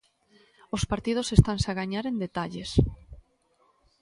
[0.75, 2.71] Os partidos estanse a gañar en detalles.